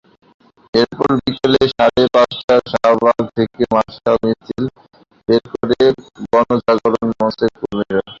এরপর 0.73 1.09
বিকেল 1.19 1.53
সাড়ে 1.71 2.03
পাঁচটায় 2.13 2.63
শাহবাগ 2.71 3.19
থেকে 3.35 3.61
মশাল 3.73 4.15
মিছিল 4.23 4.63
বের 5.29 5.43
করেন 5.53 5.93
গণজাগরণ 6.31 7.09
মঞ্চের 7.19 7.51
কর্মীরা। 7.57 8.01